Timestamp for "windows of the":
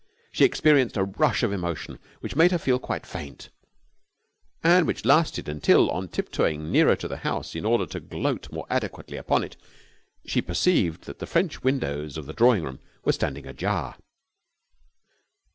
11.61-12.33